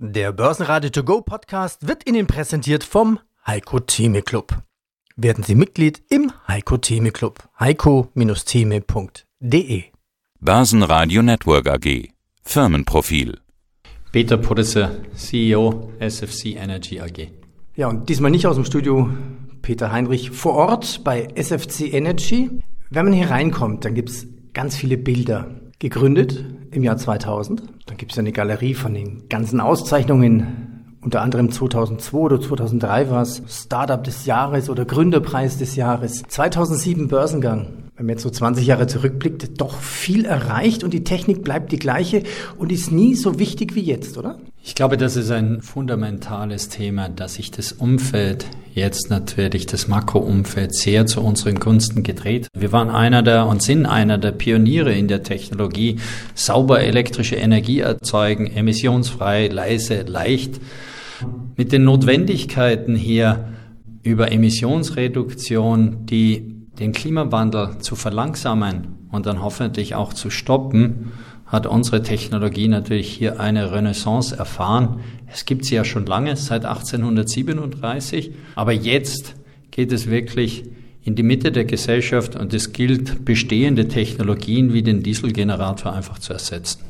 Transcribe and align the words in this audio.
Der 0.00 0.30
Börsenradio 0.30 0.90
To 0.90 1.02
Go 1.02 1.22
Podcast 1.22 1.88
wird 1.88 2.08
Ihnen 2.08 2.28
präsentiert 2.28 2.84
vom 2.84 3.18
Heiko 3.44 3.80
Theme 3.80 4.22
Club. 4.22 4.62
Werden 5.16 5.42
Sie 5.42 5.56
Mitglied 5.56 6.00
im 6.08 6.30
Heiko 6.46 6.76
Theme 6.76 7.10
Club. 7.10 7.42
heiko-theme.de 7.58 9.82
Börsenradio 10.38 11.22
Network 11.22 11.68
AG 11.68 12.10
Firmenprofil 12.44 13.40
Peter 14.12 14.36
Podesser, 14.36 14.92
CEO 15.16 15.92
SFC 15.98 16.54
Energy 16.54 17.00
AG. 17.00 17.32
Ja, 17.74 17.88
und 17.88 18.08
diesmal 18.08 18.30
nicht 18.30 18.46
aus 18.46 18.54
dem 18.54 18.64
Studio 18.64 19.10
Peter 19.62 19.90
Heinrich 19.90 20.30
vor 20.30 20.54
Ort 20.54 21.02
bei 21.02 21.26
SFC 21.34 21.92
Energy. 21.92 22.62
Wenn 22.88 23.06
man 23.06 23.14
hier 23.14 23.30
reinkommt, 23.30 23.84
dann 23.84 23.94
gibt 23.94 24.10
es 24.10 24.28
ganz 24.52 24.76
viele 24.76 24.96
Bilder. 24.96 25.56
Gegründet 25.80 26.44
im 26.70 26.82
Jahr 26.82 26.96
2000. 26.96 27.62
Dann 27.86 27.96
gibt 27.96 28.12
es 28.12 28.18
eine 28.18 28.32
Galerie 28.32 28.74
von 28.74 28.94
den 28.94 29.28
ganzen 29.28 29.60
Auszeichnungen. 29.60 30.96
Unter 31.00 31.22
anderem 31.22 31.50
2002 31.50 32.18
oder 32.18 32.40
2003 32.40 33.10
war 33.10 33.22
es 33.22 33.42
Startup 33.48 34.02
des 34.02 34.26
Jahres 34.26 34.68
oder 34.68 34.84
Gründerpreis 34.84 35.58
des 35.58 35.76
Jahres. 35.76 36.22
2007 36.26 37.08
Börsengang. 37.08 37.68
Wenn 37.96 38.06
man 38.06 38.14
jetzt 38.14 38.22
so 38.22 38.30
20 38.30 38.66
Jahre 38.66 38.86
zurückblickt, 38.86 39.60
doch 39.60 39.76
viel 39.78 40.24
erreicht 40.24 40.84
und 40.84 40.94
die 40.94 41.04
Technik 41.04 41.42
bleibt 41.42 41.72
die 41.72 41.78
gleiche 41.78 42.22
und 42.56 42.70
ist 42.70 42.92
nie 42.92 43.14
so 43.14 43.38
wichtig 43.38 43.74
wie 43.74 43.80
jetzt, 43.80 44.18
oder? 44.18 44.38
Ich 44.68 44.74
glaube, 44.74 44.98
das 44.98 45.16
ist 45.16 45.30
ein 45.30 45.62
fundamentales 45.62 46.68
Thema, 46.68 47.08
dass 47.08 47.34
sich 47.34 47.50
das 47.50 47.72
Umfeld 47.72 48.44
jetzt 48.74 49.08
natürlich, 49.08 49.64
das 49.64 49.88
Makroumfeld 49.88 50.74
sehr 50.74 51.06
zu 51.06 51.22
unseren 51.22 51.58
Gunsten 51.58 52.02
gedreht. 52.02 52.48
Wir 52.54 52.70
waren 52.70 52.90
einer 52.90 53.22
der 53.22 53.46
und 53.46 53.62
sind 53.62 53.86
einer 53.86 54.18
der 54.18 54.32
Pioniere 54.32 54.92
in 54.92 55.08
der 55.08 55.22
Technologie, 55.22 55.96
sauber 56.34 56.80
elektrische 56.80 57.36
Energie 57.36 57.80
erzeugen, 57.80 58.46
emissionsfrei, 58.46 59.48
leise, 59.48 60.02
leicht. 60.02 60.60
Mit 61.56 61.72
den 61.72 61.84
Notwendigkeiten 61.84 62.94
hier 62.94 63.48
über 64.02 64.30
Emissionsreduktion, 64.30 66.04
die 66.04 66.66
den 66.78 66.92
Klimawandel 66.92 67.78
zu 67.78 67.96
verlangsamen 67.96 68.98
und 69.10 69.24
dann 69.24 69.40
hoffentlich 69.40 69.94
auch 69.94 70.12
zu 70.12 70.28
stoppen, 70.28 71.10
hat 71.48 71.66
unsere 71.66 72.02
Technologie 72.02 72.68
natürlich 72.68 73.08
hier 73.08 73.40
eine 73.40 73.72
Renaissance 73.72 74.36
erfahren. 74.36 75.00
Es 75.26 75.44
gibt 75.44 75.64
sie 75.64 75.74
ja 75.74 75.84
schon 75.84 76.06
lange, 76.06 76.36
seit 76.36 76.64
1837, 76.64 78.32
aber 78.54 78.72
jetzt 78.72 79.34
geht 79.70 79.92
es 79.92 80.08
wirklich 80.08 80.64
in 81.02 81.14
die 81.14 81.22
Mitte 81.22 81.50
der 81.50 81.64
Gesellschaft 81.64 82.36
und 82.36 82.52
es 82.52 82.72
gilt, 82.72 83.24
bestehende 83.24 83.88
Technologien 83.88 84.74
wie 84.74 84.82
den 84.82 85.02
Dieselgenerator 85.02 85.92
einfach 85.92 86.18
zu 86.18 86.34
ersetzen. 86.34 86.82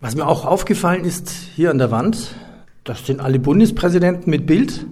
Was 0.00 0.14
mir 0.14 0.26
auch 0.26 0.44
aufgefallen 0.44 1.04
ist 1.04 1.30
hier 1.56 1.70
an 1.70 1.78
der 1.78 1.90
Wand, 1.90 2.34
das 2.84 3.04
sind 3.04 3.20
alle 3.20 3.40
Bundespräsidenten 3.40 4.30
mit 4.30 4.46
Bild 4.46 4.86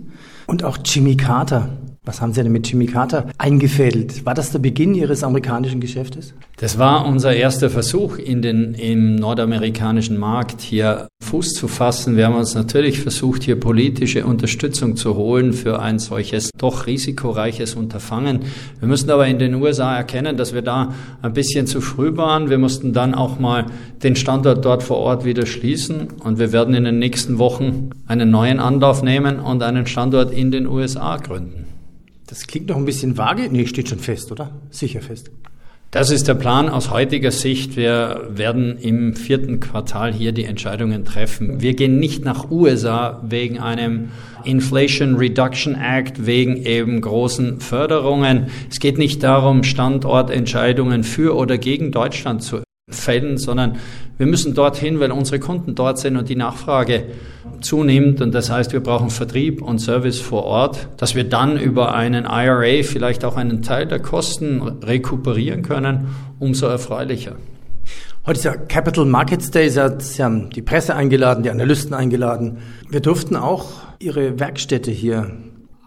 und 0.46 0.64
auch 0.64 0.78
Jimmy 0.84 1.16
Carter. 1.16 1.76
Was 2.06 2.20
haben 2.20 2.34
Sie 2.34 2.42
denn 2.42 2.52
mit 2.52 2.70
Jimmy 2.70 2.84
Carter 2.84 3.28
eingefädelt? 3.38 4.26
War 4.26 4.34
das 4.34 4.52
der 4.52 4.58
Beginn 4.58 4.94
Ihres 4.94 5.24
amerikanischen 5.24 5.80
Geschäftes? 5.80 6.34
Das 6.58 6.78
war 6.78 7.06
unser 7.06 7.34
erster 7.34 7.70
Versuch, 7.70 8.18
in 8.18 8.42
den, 8.42 8.74
im 8.74 9.16
nordamerikanischen 9.16 10.18
Markt 10.18 10.60
hier 10.60 11.08
Fuß 11.22 11.54
zu 11.54 11.66
fassen. 11.66 12.18
Wir 12.18 12.26
haben 12.26 12.36
uns 12.36 12.54
natürlich 12.54 13.00
versucht, 13.00 13.44
hier 13.44 13.58
politische 13.58 14.26
Unterstützung 14.26 14.96
zu 14.96 15.16
holen 15.16 15.54
für 15.54 15.80
ein 15.80 15.98
solches 15.98 16.50
doch 16.58 16.86
risikoreiches 16.86 17.74
Unterfangen. 17.74 18.40
Wir 18.80 18.86
müssen 18.86 19.10
aber 19.10 19.26
in 19.26 19.38
den 19.38 19.54
USA 19.54 19.96
erkennen, 19.96 20.36
dass 20.36 20.52
wir 20.52 20.62
da 20.62 20.92
ein 21.22 21.32
bisschen 21.32 21.66
zu 21.66 21.80
früh 21.80 22.14
waren. 22.18 22.50
Wir 22.50 22.58
mussten 22.58 22.92
dann 22.92 23.14
auch 23.14 23.38
mal 23.38 23.64
den 24.02 24.14
Standort 24.14 24.62
dort 24.62 24.82
vor 24.82 24.98
Ort 24.98 25.24
wieder 25.24 25.46
schließen 25.46 26.08
und 26.22 26.38
wir 26.38 26.52
werden 26.52 26.74
in 26.74 26.84
den 26.84 26.98
nächsten 26.98 27.38
Wochen 27.38 27.88
einen 28.06 28.30
neuen 28.30 28.60
Anlauf 28.60 29.02
nehmen 29.02 29.40
und 29.40 29.62
einen 29.62 29.86
Standort 29.86 30.32
in 30.32 30.50
den 30.50 30.66
USA 30.66 31.16
gründen. 31.16 31.73
Das 32.26 32.46
klingt 32.46 32.68
noch 32.68 32.76
ein 32.76 32.84
bisschen 32.84 33.18
vage. 33.18 33.48
Nee, 33.50 33.66
steht 33.66 33.88
schon 33.88 33.98
fest, 33.98 34.32
oder? 34.32 34.50
Sicher 34.70 35.02
fest. 35.02 35.30
Das 35.94 36.10
ist 36.10 36.26
der 36.26 36.34
Plan 36.34 36.68
aus 36.68 36.90
heutiger 36.90 37.30
Sicht. 37.30 37.76
Wir 37.76 38.26
werden 38.28 38.76
im 38.78 39.14
vierten 39.14 39.60
Quartal 39.60 40.12
hier 40.12 40.32
die 40.32 40.42
Entscheidungen 40.42 41.04
treffen. 41.04 41.60
Wir 41.60 41.74
gehen 41.74 42.00
nicht 42.00 42.24
nach 42.24 42.50
USA 42.50 43.22
wegen 43.24 43.60
einem 43.60 44.08
Inflation 44.42 45.14
Reduction 45.14 45.76
Act, 45.76 46.26
wegen 46.26 46.56
eben 46.56 47.00
großen 47.00 47.60
Förderungen. 47.60 48.48
Es 48.68 48.80
geht 48.80 48.98
nicht 48.98 49.22
darum, 49.22 49.62
Standortentscheidungen 49.62 51.04
für 51.04 51.36
oder 51.36 51.58
gegen 51.58 51.92
Deutschland 51.92 52.42
zu 52.42 52.63
fällen, 52.90 53.38
sondern 53.38 53.76
wir 54.18 54.26
müssen 54.26 54.54
dorthin, 54.54 55.00
weil 55.00 55.10
unsere 55.10 55.40
Kunden 55.40 55.74
dort 55.74 55.98
sind 55.98 56.18
und 56.18 56.28
die 56.28 56.36
Nachfrage 56.36 57.04
zunimmt. 57.62 58.20
Und 58.20 58.32
das 58.34 58.50
heißt, 58.50 58.72
wir 58.72 58.80
brauchen 58.80 59.08
Vertrieb 59.08 59.62
und 59.62 59.78
Service 59.78 60.20
vor 60.20 60.44
Ort, 60.44 60.88
dass 60.98 61.14
wir 61.14 61.24
dann 61.24 61.58
über 61.58 61.94
einen 61.94 62.24
IRA 62.24 62.82
vielleicht 62.82 63.24
auch 63.24 63.36
einen 63.36 63.62
Teil 63.62 63.86
der 63.86 64.00
Kosten 64.00 64.60
rekuperieren 64.60 65.62
können, 65.62 66.08
umso 66.38 66.66
erfreulicher. 66.66 67.36
Heute 68.26 68.38
ist 68.38 68.44
ja 68.44 68.56
Capital 68.56 69.06
Markets 69.06 69.50
Day. 69.50 69.68
Sie 69.70 69.80
haben 70.22 70.50
die 70.50 70.62
Presse 70.62 70.94
eingeladen, 70.94 71.42
die 71.42 71.50
Analysten 71.50 71.94
eingeladen. 71.94 72.58
Wir 72.90 73.00
durften 73.00 73.36
auch 73.36 73.66
Ihre 73.98 74.38
Werkstätte 74.38 74.90
hier 74.90 75.30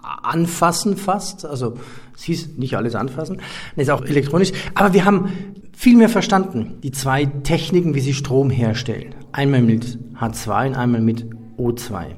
anfassen 0.02 0.98
fast. 0.98 1.46
Also 1.46 1.78
es 2.16 2.24
hieß 2.24 2.58
nicht 2.58 2.76
alles 2.76 2.96
anfassen, 2.96 3.42
ist 3.76 3.90
auch 3.92 4.04
elektronisch. 4.04 4.52
Aber 4.74 4.94
wir 4.94 5.06
haben 5.06 5.32
viel 5.78 5.96
mehr 5.96 6.10
verstanden, 6.10 6.80
die 6.82 6.92
zwei 6.92 7.26
Techniken, 7.26 7.94
wie 7.94 8.00
sie 8.00 8.16
Strom 8.16 8.50
herstellen. 8.50 9.14
Einmal 9.32 9.62
mit 9.62 10.00
H2 10.20 10.70
und 10.70 10.76
einmal 10.76 11.02
mit 11.02 11.28
O2. 11.56 12.16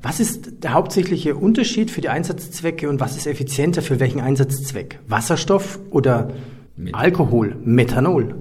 Was 0.00 0.18
ist 0.18 0.64
der 0.64 0.72
hauptsächliche 0.72 1.36
Unterschied 1.36 1.90
für 1.90 2.00
die 2.00 2.08
Einsatzzwecke 2.08 2.88
und 2.88 2.98
was 2.98 3.18
ist 3.18 3.26
effizienter 3.26 3.82
für 3.82 4.00
welchen 4.00 4.20
Einsatzzweck? 4.20 4.98
Wasserstoff 5.06 5.78
oder 5.90 6.32
Alkohol, 6.92 7.54
Methanol? 7.62 8.34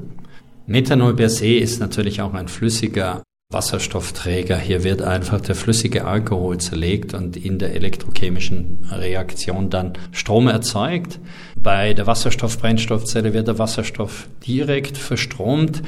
Methanol 0.67 1.17
per 1.17 1.29
se 1.29 1.57
ist 1.57 1.81
natürlich 1.81 2.21
auch 2.21 2.33
ein 2.33 2.47
flüssiger 2.47 3.23
Wasserstoffträger. 3.51 4.59
Hier 4.59 4.83
wird 4.83 5.01
einfach 5.01 5.41
der 5.41 5.55
flüssige 5.55 6.05
Alkohol 6.05 6.59
zerlegt 6.59 7.15
und 7.15 7.35
in 7.35 7.57
der 7.57 7.73
elektrochemischen 7.73 8.87
Reaktion 8.91 9.71
dann 9.71 9.93
Strom 10.11 10.47
erzeugt. 10.47 11.19
Bei 11.55 11.95
der 11.95 12.05
Wasserstoffbrennstoffzelle 12.05 13.33
wird 13.33 13.47
der 13.47 13.57
Wasserstoff 13.57 14.27
direkt 14.45 14.97
verstromt. 14.97 15.81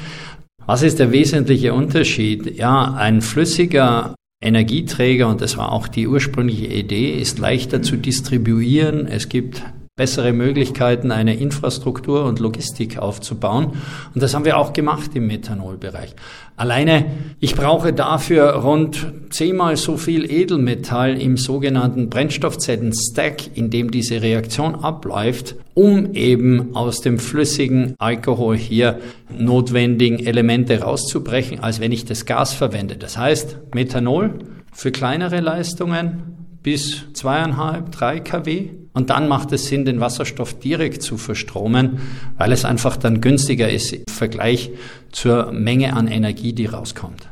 Was 0.66 0.82
ist 0.82 0.98
der 0.98 1.12
wesentliche 1.12 1.72
Unterschied? 1.72 2.56
Ja, 2.56 2.94
ein 2.94 3.22
flüssiger 3.22 4.16
Energieträger, 4.42 5.28
und 5.28 5.40
das 5.40 5.56
war 5.56 5.70
auch 5.70 5.86
die 5.86 6.08
ursprüngliche 6.08 6.66
Idee, 6.66 7.12
ist 7.12 7.38
leichter 7.38 7.80
zu 7.80 7.96
distribuieren. 7.96 9.06
Es 9.06 9.28
gibt 9.28 9.62
bessere 9.94 10.32
Möglichkeiten, 10.32 11.10
eine 11.10 11.36
Infrastruktur 11.36 12.24
und 12.24 12.40
Logistik 12.40 12.98
aufzubauen. 12.98 13.72
Und 14.14 14.22
das 14.22 14.32
haben 14.32 14.46
wir 14.46 14.56
auch 14.56 14.72
gemacht 14.72 15.10
im 15.12 15.26
Methanolbereich. 15.26 16.14
Alleine, 16.56 17.04
ich 17.40 17.54
brauche 17.54 17.92
dafür 17.92 18.54
rund 18.54 19.12
zehnmal 19.28 19.76
so 19.76 19.98
viel 19.98 20.30
Edelmetall 20.30 21.20
im 21.20 21.36
sogenannten 21.36 22.08
Brennstoffzellen-Stack, 22.08 23.54
in 23.54 23.68
dem 23.68 23.90
diese 23.90 24.22
Reaktion 24.22 24.76
abläuft, 24.76 25.56
um 25.74 26.14
eben 26.14 26.74
aus 26.74 27.02
dem 27.02 27.18
flüssigen 27.18 27.94
Alkohol 27.98 28.56
hier 28.56 28.98
notwendigen 29.28 30.20
Elemente 30.20 30.80
rauszubrechen, 30.80 31.60
als 31.60 31.80
wenn 31.80 31.92
ich 31.92 32.06
das 32.06 32.24
Gas 32.24 32.54
verwende. 32.54 32.96
Das 32.96 33.18
heißt, 33.18 33.74
Methanol 33.74 34.38
für 34.72 34.90
kleinere 34.90 35.40
Leistungen 35.40 36.46
bis 36.62 37.12
zweieinhalb, 37.12 37.92
drei 37.92 38.20
kW. 38.20 38.81
Und 38.94 39.10
dann 39.10 39.26
macht 39.28 39.52
es 39.52 39.66
Sinn, 39.66 39.84
den 39.84 40.00
Wasserstoff 40.00 40.58
direkt 40.58 41.02
zu 41.02 41.16
verstromen, 41.16 42.00
weil 42.36 42.52
es 42.52 42.64
einfach 42.64 42.96
dann 42.96 43.20
günstiger 43.20 43.70
ist 43.70 43.92
im 43.92 44.04
Vergleich 44.06 44.70
zur 45.12 45.50
Menge 45.52 45.94
an 45.94 46.08
Energie, 46.08 46.52
die 46.52 46.66
rauskommt. 46.66 47.28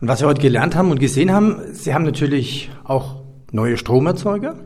Und 0.00 0.08
was 0.08 0.20
wir 0.20 0.28
heute 0.28 0.40
gelernt 0.40 0.74
haben 0.74 0.90
und 0.90 0.98
gesehen 0.98 1.30
haben, 1.30 1.60
Sie 1.72 1.94
haben 1.94 2.04
natürlich 2.04 2.70
auch 2.84 3.22
neue 3.52 3.76
Stromerzeuger. 3.76 4.56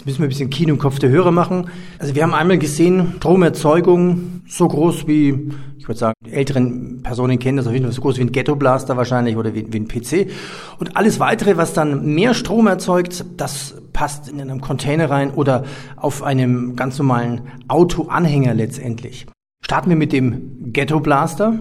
Jetzt 0.00 0.06
müssen 0.06 0.20
wir 0.20 0.28
ein 0.28 0.30
bisschen 0.30 0.48
Kino 0.48 0.72
im 0.72 0.78
Kopf 0.78 0.98
der 0.98 1.10
Hörer 1.10 1.30
machen. 1.30 1.68
Also 1.98 2.14
wir 2.14 2.22
haben 2.22 2.32
einmal 2.32 2.56
gesehen, 2.56 3.16
Stromerzeugung 3.18 4.40
so 4.48 4.66
groß 4.66 5.06
wie, 5.06 5.50
ich 5.76 5.86
würde 5.86 5.98
sagen, 5.98 6.14
die 6.24 6.32
älteren 6.32 7.02
Personen 7.02 7.38
kennen 7.38 7.58
das 7.58 7.66
auf 7.66 7.74
jeden 7.74 7.84
Fall 7.84 7.92
so 7.92 8.00
groß 8.00 8.16
wie 8.16 8.22
ein 8.22 8.32
Ghetto-Blaster 8.32 8.96
wahrscheinlich 8.96 9.36
oder 9.36 9.54
wie, 9.54 9.70
wie 9.70 9.78
ein 9.78 9.88
PC. 9.88 10.30
Und 10.78 10.96
alles 10.96 11.20
weitere, 11.20 11.58
was 11.58 11.74
dann 11.74 12.14
mehr 12.14 12.32
Strom 12.32 12.66
erzeugt, 12.66 13.26
das 13.36 13.74
passt 13.92 14.30
in 14.30 14.40
einem 14.40 14.62
Container 14.62 15.10
rein 15.10 15.32
oder 15.32 15.64
auf 15.96 16.22
einem 16.22 16.76
ganz 16.76 16.96
normalen 16.96 17.42
Autoanhänger 17.68 18.54
letztendlich. 18.54 19.26
Starten 19.62 19.90
wir 19.90 19.96
mit 19.96 20.14
dem 20.14 20.72
Ghetto-Blaster. 20.72 21.58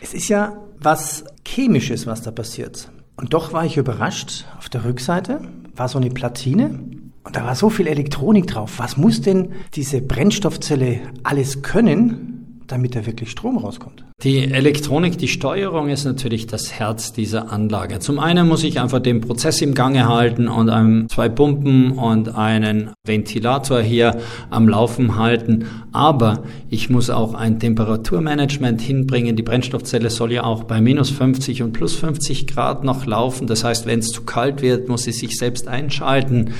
Es 0.00 0.14
ist 0.14 0.28
ja 0.28 0.58
was 0.78 1.24
Chemisches, 1.44 2.06
was 2.06 2.22
da 2.22 2.30
passiert. 2.30 2.92
Und 3.16 3.34
doch 3.34 3.52
war 3.52 3.64
ich 3.64 3.78
überrascht. 3.78 4.44
Auf 4.58 4.68
der 4.68 4.84
Rückseite 4.84 5.40
war 5.74 5.88
so 5.88 5.98
eine 5.98 6.10
Platine 6.10 6.78
und 7.24 7.36
da 7.36 7.44
war 7.44 7.54
so 7.54 7.68
viel 7.70 7.86
Elektronik 7.86 8.46
drauf. 8.46 8.78
Was 8.78 8.96
muss 8.96 9.20
denn 9.20 9.52
diese 9.74 10.00
Brennstoffzelle 10.00 11.00
alles 11.22 11.62
können, 11.62 12.62
damit 12.66 12.96
da 12.96 13.06
wirklich 13.06 13.30
Strom 13.30 13.58
rauskommt? 13.58 14.07
Die 14.24 14.50
Elektronik, 14.50 15.16
die 15.16 15.28
Steuerung 15.28 15.90
ist 15.90 16.04
natürlich 16.04 16.48
das 16.48 16.72
Herz 16.72 17.12
dieser 17.12 17.52
Anlage. 17.52 18.00
Zum 18.00 18.18
einen 18.18 18.48
muss 18.48 18.64
ich 18.64 18.80
einfach 18.80 18.98
den 18.98 19.20
Prozess 19.20 19.62
im 19.62 19.74
Gange 19.74 20.08
halten 20.08 20.48
und 20.48 20.70
einem, 20.70 21.08
zwei 21.08 21.28
Pumpen 21.28 21.92
und 21.92 22.34
einen 22.34 22.90
Ventilator 23.06 23.80
hier 23.80 24.18
am 24.50 24.68
Laufen 24.68 25.14
halten. 25.14 25.66
Aber 25.92 26.42
ich 26.68 26.90
muss 26.90 27.10
auch 27.10 27.34
ein 27.34 27.60
Temperaturmanagement 27.60 28.80
hinbringen. 28.80 29.36
Die 29.36 29.44
Brennstoffzelle 29.44 30.10
soll 30.10 30.32
ja 30.32 30.42
auch 30.42 30.64
bei 30.64 30.80
minus 30.80 31.10
50 31.10 31.62
und 31.62 31.72
plus 31.72 31.94
50 31.94 32.48
Grad 32.48 32.82
noch 32.82 33.06
laufen. 33.06 33.46
Das 33.46 33.62
heißt, 33.62 33.86
wenn 33.86 34.00
es 34.00 34.08
zu 34.08 34.24
kalt 34.24 34.62
wird, 34.62 34.88
muss 34.88 35.04
sie 35.04 35.12
sich 35.12 35.38
selbst 35.38 35.68
einschalten. 35.68 36.54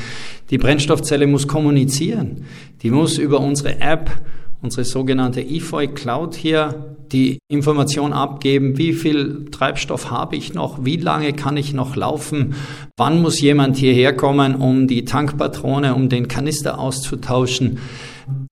Die 0.51 0.59
Brennstoffzelle 0.59 1.27
muss 1.27 1.49
kommunizieren. 1.49 2.45
Die 2.85 2.91
muss 2.93 3.19
über 3.19 3.41
unsere 3.41 3.81
App 3.81 4.13
unsere 4.61 4.85
sogenannte 4.85 5.41
EFOI 5.41 5.89
Cloud 5.89 6.35
hier 6.35 6.97
die 7.13 7.39
Information 7.49 8.13
abgeben, 8.13 8.77
wie 8.77 8.93
viel 8.93 9.47
Treibstoff 9.51 10.11
habe 10.11 10.37
ich 10.37 10.53
noch, 10.53 10.85
wie 10.85 10.97
lange 10.97 11.33
kann 11.33 11.57
ich 11.57 11.73
noch 11.73 11.97
laufen, 11.97 12.55
wann 12.97 13.23
muss 13.23 13.41
jemand 13.41 13.77
hierher 13.77 14.15
kommen, 14.15 14.57
um 14.57 14.87
die 14.87 15.05
Tankpatrone, 15.05 15.95
um 15.95 16.09
den 16.09 16.29
Kanister 16.29 16.79
auszutauschen. 16.79 17.79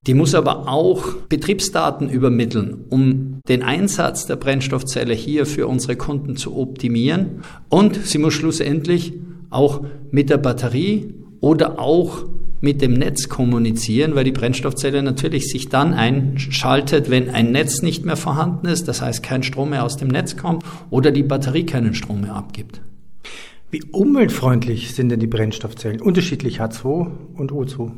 Die 0.06 0.14
muss 0.14 0.34
aber 0.34 0.68
auch 0.68 1.14
Betriebsdaten 1.28 2.08
übermitteln, 2.08 2.84
um 2.88 3.40
den 3.48 3.62
Einsatz 3.62 4.26
der 4.26 4.36
Brennstoffzelle 4.36 5.12
hier 5.12 5.44
für 5.44 5.66
unsere 5.66 5.96
Kunden 5.96 6.36
zu 6.36 6.56
optimieren. 6.56 7.42
Und 7.68 7.96
sie 7.96 8.18
muss 8.18 8.34
schlussendlich 8.34 9.12
auch 9.50 9.84
mit 10.10 10.30
der 10.30 10.38
Batterie 10.38 11.12
oder 11.40 11.78
auch 11.78 12.24
mit 12.66 12.82
dem 12.82 12.94
Netz 12.94 13.28
kommunizieren, 13.28 14.16
weil 14.16 14.24
die 14.24 14.32
Brennstoffzelle 14.32 15.00
natürlich 15.00 15.48
sich 15.48 15.68
dann 15.68 15.94
einschaltet, 15.94 17.08
wenn 17.10 17.30
ein 17.30 17.52
Netz 17.52 17.80
nicht 17.80 18.04
mehr 18.04 18.16
vorhanden 18.16 18.66
ist, 18.66 18.88
das 18.88 19.02
heißt 19.02 19.22
kein 19.22 19.44
Strom 19.44 19.70
mehr 19.70 19.84
aus 19.84 19.96
dem 19.96 20.08
Netz 20.08 20.36
kommt 20.36 20.64
oder 20.90 21.12
die 21.12 21.22
Batterie 21.22 21.64
keinen 21.64 21.94
Strom 21.94 22.22
mehr 22.22 22.34
abgibt. 22.34 22.80
Wie 23.70 23.84
umweltfreundlich 23.92 24.96
sind 24.96 25.10
denn 25.10 25.20
die 25.20 25.28
Brennstoffzellen? 25.28 26.00
Unterschiedlich 26.00 26.60
H2 26.60 27.08
und 27.34 27.52
O2? 27.52 27.92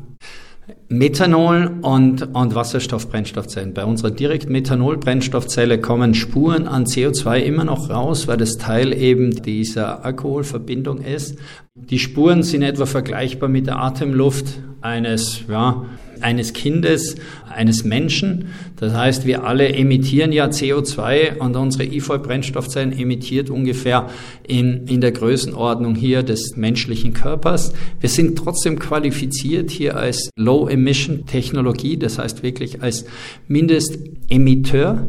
Methanol 0.88 1.79
und, 1.82 2.35
und 2.35 2.55
Wasserstoffbrennstoffzellen. 2.55 3.75
Bei 3.75 3.85
unserer 3.85 4.11
Direkt-Methanol-Brennstoffzelle 4.11 5.81
kommen 5.81 6.15
Spuren 6.15 6.67
an 6.67 6.85
CO2 6.85 7.38
immer 7.41 7.65
noch 7.65 7.91
raus, 7.91 8.26
weil 8.29 8.37
das 8.38 8.56
Teil 8.56 8.93
eben 8.93 9.43
dieser 9.43 10.05
Alkoholverbindung 10.05 11.03
ist. 11.03 11.38
Die 11.75 11.99
Spuren 11.99 12.43
sind 12.43 12.62
etwa 12.62 12.87
vergleichbar 12.87 13.49
mit 13.49 13.67
der 13.67 13.79
Atemluft 13.81 14.47
eines, 14.81 15.44
ja, 15.49 15.85
eines 16.23 16.53
Kindes, 16.53 17.17
eines 17.49 17.85
Menschen. 17.85 18.47
Das 18.76 18.94
heißt, 18.94 19.26
wir 19.26 19.44
alle 19.44 19.73
emittieren 19.73 20.32
ja 20.32 20.47
CO2 20.47 21.38
und 21.38 21.56
unsere 21.56 21.85
IFOL-Brennstoffzellen 21.85 22.93
emittiert 22.93 23.50
ungefähr 23.50 24.09
in, 24.47 24.87
in 24.87 25.00
der 25.00 25.12
Größenordnung 25.12 25.94
hier 25.94 26.23
des 26.23 26.56
menschlichen 26.56 27.12
Körpers. 27.12 27.73
Wir 28.00 28.09
sind 28.09 28.38
trotzdem 28.38 28.79
qualifiziert 28.79 29.70
hier 29.70 29.97
als 29.97 30.31
Low-Emission-Technologie, 30.37 31.97
das 31.97 32.19
heißt 32.19 32.43
wirklich 32.43 32.82
als 32.82 33.05
Mindestemitteur. 33.49 35.06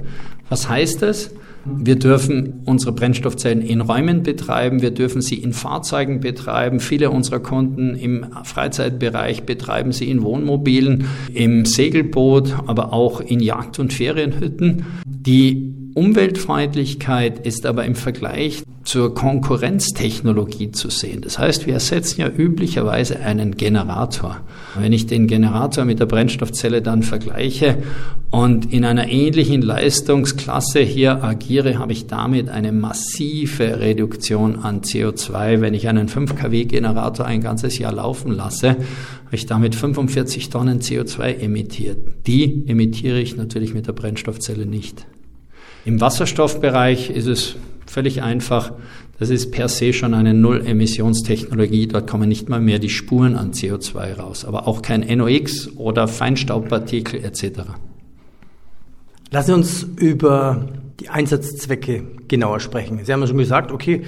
Was 0.50 0.68
heißt 0.68 1.02
das? 1.02 1.32
Wir 1.78 1.98
dürfen 1.98 2.62
unsere 2.66 2.92
Brennstoffzellen 2.92 3.62
in 3.62 3.82
Räumen 3.82 4.24
betreiben, 4.24 4.82
wir 4.82 4.92
dürfen 4.92 5.22
sie 5.22 5.36
in 5.36 5.54
Fahrzeugen 5.54 6.20
betreiben. 6.20 6.80
Viele 6.80 7.12
unserer 7.12 7.40
Kunden 7.40 7.96
im 7.96 8.26
Freizeitbereich 8.44 9.44
betreiben 9.44 9.92
sie 9.92 10.10
in 10.10 10.24
Wohnmobilen, 10.24 11.06
im 11.34 11.66
Segelboot, 11.66 12.56
aber 12.68 12.94
auch 12.94 13.22
in 13.22 13.40
Jagd- 13.40 13.80
und 13.80 13.94
Ferienhütten. 13.94 14.86
Die 15.06 15.69
Umweltfreundlichkeit 16.00 17.46
ist 17.46 17.66
aber 17.66 17.84
im 17.84 17.96
Vergleich 17.96 18.64
zur 18.86 19.14
Konkurrenztechnologie 19.14 20.72
zu 20.72 20.90
sehen. 20.90 21.22
Das 21.22 21.38
heißt, 21.38 21.68
wir 21.68 21.74
ersetzen 21.74 22.22
ja 22.22 22.30
üblicherweise 22.30 23.20
einen 23.20 23.58
Generator. 23.58 24.42
Wenn 24.80 24.94
ich 24.94 25.06
den 25.06 25.28
Generator 25.28 25.84
mit 25.84 26.00
der 26.00 26.06
Brennstoffzelle 26.06 26.82
dann 26.82 27.04
vergleiche 27.04 27.78
und 28.32 28.72
in 28.72 28.86
einer 28.86 29.10
ähnlichen 29.10 29.62
Leistungsklasse 29.62 30.80
hier 30.80 31.24
agiere, 31.24 31.78
habe 31.78 31.92
ich 31.92 32.08
damit 32.08 32.48
eine 32.48 32.72
massive 32.72 33.80
Reduktion 33.80 34.56
an 34.60 34.82
CO2. 34.82 35.60
Wenn 35.60 35.74
ich 35.74 35.90
einen 35.90 36.08
5 36.08 36.36
kW 36.36 36.64
Generator 36.64 37.26
ein 37.26 37.42
ganzes 37.42 37.78
Jahr 37.78 37.92
laufen 37.92 38.32
lasse, 38.32 38.70
habe 38.70 39.36
ich 39.36 39.46
damit 39.46 39.76
45 39.76 40.50
Tonnen 40.50 40.80
CO2 40.80 41.40
emittiert. 41.40 41.98
Die 42.26 42.64
emittiere 42.68 43.20
ich 43.20 43.36
natürlich 43.36 43.74
mit 43.74 43.86
der 43.86 43.94
Brennstoffzelle 43.94 44.66
nicht. 44.66 45.06
Im 45.86 46.02
Wasserstoffbereich 46.02 47.10
ist 47.10 47.28
es 47.28 47.56
völlig 47.86 48.22
einfach. 48.22 48.72
Das 49.18 49.30
ist 49.30 49.52
per 49.52 49.68
se 49.68 49.92
schon 49.92 50.14
eine 50.14 50.34
Null-Emissionstechnologie. 50.34 51.88
Dort 51.88 52.08
kommen 52.08 52.30
nicht 52.30 52.48
mal 52.48 52.62
mehr 52.62 52.80
die 52.80 52.90
Spuren 52.90 53.36
an 53.36 53.52
CO2 53.52 54.16
raus, 54.16 54.46
aber 54.46 54.68
auch 54.68 54.82
kein 54.82 55.02
NOx 55.02 55.76
oder 55.76 56.08
Feinstaubpartikel 56.08 57.24
etc. 57.24 57.62
Lassen 59.32 59.48
Sie 59.48 59.54
uns 59.54 59.84
über 59.84 60.70
die 61.00 61.10
Einsatzzwecke 61.10 62.04
genauer 62.28 62.60
sprechen. 62.60 63.00
Sie 63.04 63.12
haben 63.12 63.22
ja 63.22 63.28
schon 63.28 63.38
gesagt, 63.38 63.72
okay, 63.72 64.04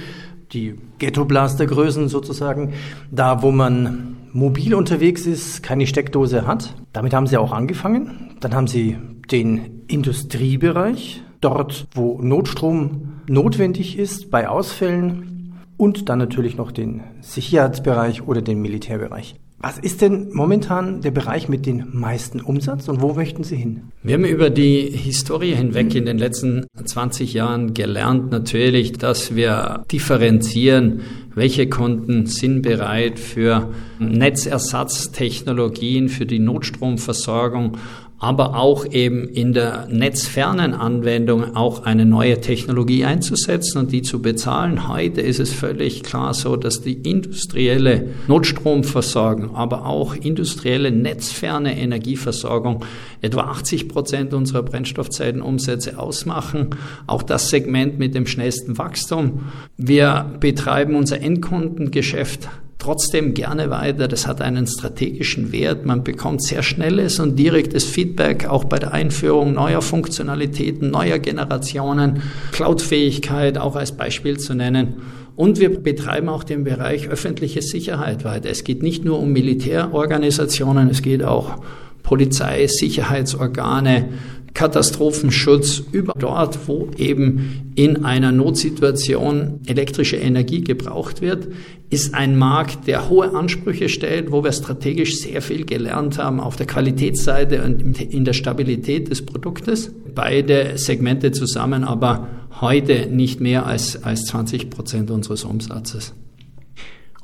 die 0.54 0.76
Ghetto-Blaster-Größen 1.00 2.10
sozusagen, 2.10 2.74
da 3.12 3.42
wo 3.42 3.52
man 3.52 4.18
mobil 4.34 4.74
unterwegs 4.74 5.26
ist, 5.26 5.64
keine 5.64 5.88
Steckdose 5.88 6.46
hat. 6.48 6.76
Damit 6.94 7.14
haben 7.14 7.28
Sie 7.28 7.38
auch 7.38 7.52
angefangen. 7.52 8.36
Dann 8.40 8.54
haben 8.54 8.68
Sie 8.68 8.98
den 9.32 9.84
Industriebereich 9.88 11.22
dort, 11.42 11.88
wo 11.94 12.20
Notstrom 12.22 13.22
notwendig 13.28 13.98
ist 13.98 14.32
bei 14.32 14.48
Ausfällen 14.48 15.58
und 15.78 16.10
dann 16.10 16.20
natürlich 16.20 16.58
noch 16.58 16.72
den 16.72 17.02
Sicherheitsbereich 17.22 18.28
oder 18.28 18.42
den 18.42 18.62
Militärbereich. 18.62 19.36
Was 19.64 19.78
ist 19.78 20.02
denn 20.02 20.30
momentan 20.34 21.02
der 21.02 21.12
Bereich 21.12 21.48
mit 21.48 21.68
dem 21.68 21.84
meisten 21.92 22.42
Umsatz 22.42 22.88
und 22.88 23.00
wo 23.00 23.14
möchten 23.14 23.44
Sie 23.44 23.58
hin? 23.58 23.92
Wir 24.02 24.16
haben 24.16 24.26
über 24.26 24.50
die 24.50 24.90
Historie 24.90 25.54
hinweg 25.54 25.94
in 25.94 26.06
den 26.06 26.18
letzten 26.18 26.66
20 26.84 27.34
Jahren 27.34 27.76
gelernt 27.76 28.32
natürlich, 28.32 28.94
dass 28.94 29.36
wir 29.36 29.86
differenzieren, 29.92 31.02
welche 31.36 31.70
Kunden 31.70 32.26
sind 32.26 32.64
bereit 32.64 33.20
für 33.20 33.70
Netzersatztechnologien, 34.00 36.10
für 36.10 36.26
die 36.26 36.40
Notstromversorgung 36.40 37.78
aber 38.22 38.56
auch 38.56 38.86
eben 38.86 39.28
in 39.28 39.52
der 39.52 39.88
netzfernen 39.90 40.76
Anwendung 40.76 41.56
auch 41.56 41.86
eine 41.86 42.06
neue 42.06 42.40
Technologie 42.40 43.04
einzusetzen 43.04 43.80
und 43.80 43.92
die 43.92 44.04
zu 44.04 44.22
bezahlen. 44.22 44.88
Heute 44.88 45.22
ist 45.22 45.40
es 45.40 45.52
völlig 45.52 46.04
klar 46.04 46.36
so, 46.36 46.56
dass 46.56 46.84
die 46.84 46.94
industrielle 46.94 48.10
Notstromversorgung, 48.28 49.56
aber 49.56 49.88
auch 49.88 50.14
industrielle 50.14 50.92
netzferne 50.92 51.76
Energieversorgung 51.76 52.86
etwa 53.22 53.42
80 53.42 53.90
Prozent 53.90 54.36
unserer 54.36 54.62
Brennstoffzellenumsätze 54.62 55.98
ausmachen. 55.98 56.76
Auch 57.08 57.24
das 57.24 57.50
Segment 57.50 57.98
mit 57.98 58.14
dem 58.14 58.28
schnellsten 58.28 58.78
Wachstum. 58.78 59.46
Wir 59.78 60.32
betreiben 60.40 60.94
unser 60.94 61.22
Endkundengeschäft 61.22 62.50
trotzdem 62.82 63.36
gerne 63.36 63.70
weiter. 63.70 64.08
Das 64.08 64.26
hat 64.26 64.42
einen 64.42 64.66
strategischen 64.66 65.52
Wert. 65.52 65.86
Man 65.86 66.04
bekommt 66.04 66.44
sehr 66.44 66.64
schnelles 66.64 67.20
und 67.20 67.38
direktes 67.38 67.86
Feedback 67.86 68.48
auch 68.48 68.64
bei 68.64 68.80
der 68.80 68.92
Einführung 68.92 69.54
neuer 69.54 69.84
Funktionalitäten, 69.84 70.90
neuer 70.90 71.20
Generationen, 71.20 72.24
Cloud-Fähigkeit 72.52 73.60
auch 73.60 73.76
als 73.76 73.92
Beispiel 73.92 74.40
zu 74.40 74.56
nennen. 74.56 74.96
Und 75.36 75.60
wir 75.60 75.82
betreiben 75.82 76.28
auch 76.28 76.44
den 76.44 76.64
Bereich 76.64 77.08
öffentliche 77.08 77.62
Sicherheit 77.62 78.24
weiter. 78.24 78.50
Es 78.50 78.64
geht 78.64 78.82
nicht 78.82 79.06
nur 79.06 79.20
um 79.20 79.32
Militärorganisationen, 79.32 80.90
es 80.90 81.04
geht 81.04 81.24
auch 81.24 81.62
Polizei, 82.04 82.68
Sicherheitsorgane, 82.68 84.10
Katastrophenschutz, 84.54 85.82
über 85.92 86.14
dort, 86.18 86.68
wo 86.68 86.90
eben 86.98 87.72
in 87.76 88.04
einer 88.04 88.32
Notsituation 88.32 89.62
elektrische 89.66 90.18
Energie 90.18 90.62
gebraucht 90.62 91.22
wird, 91.22 91.48
ist 91.90 92.14
ein 92.14 92.38
Markt, 92.38 92.88
der 92.88 93.10
hohe 93.10 93.34
Ansprüche 93.34 93.90
stellt, 93.90 94.32
wo 94.32 94.44
wir 94.44 94.52
strategisch 94.52 95.20
sehr 95.20 95.42
viel 95.42 95.66
gelernt 95.66 96.18
haben 96.18 96.40
auf 96.40 96.56
der 96.56 96.68
Qualitätsseite 96.68 97.64
und 97.64 98.02
in 98.02 98.26
der 98.26 98.34
Stabilität 98.34 99.10
des 99.10 99.26
Produktes. 99.26 99.92
Beide 100.14 100.78
Segmente 100.78 101.32
zusammen 101.32 101.84
aber 101.84 102.28
heute 102.60 103.08
nicht 103.08 103.40
mehr 103.40 103.66
als, 103.66 104.04
als 104.04 104.26
20 104.26 104.70
Prozent 104.70 105.12
unseres 105.12 105.44
Umsatzes. 105.44 106.14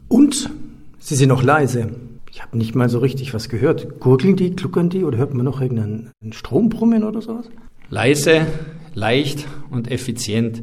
Und 0.07 0.49
Sie 0.99 1.15
sind 1.15 1.29
noch 1.29 1.43
leise. 1.43 1.91
Ich 2.37 2.43
habe 2.43 2.55
nicht 2.55 2.75
mal 2.75 2.87
so 2.87 2.99
richtig 2.99 3.33
was 3.33 3.49
gehört. 3.49 3.99
Gurgeln 3.99 4.35
die, 4.35 4.55
gluckern 4.55 4.91
die 4.91 5.03
oder 5.03 5.17
hört 5.17 5.33
man 5.33 5.43
noch 5.43 5.59
irgendeinen 5.59 6.11
Strombrummen 6.29 7.03
oder 7.03 7.19
sowas? 7.19 7.49
Leise, 7.89 8.45
leicht 8.93 9.47
und 9.71 9.89
effizient. 9.89 10.61